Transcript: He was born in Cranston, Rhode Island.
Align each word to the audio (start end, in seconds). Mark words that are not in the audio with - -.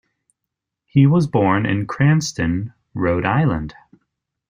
He 0.87 1.05
was 1.05 1.27
born 1.27 1.67
in 1.67 1.85
Cranston, 1.85 2.73
Rhode 2.95 3.23
Island. 3.23 3.75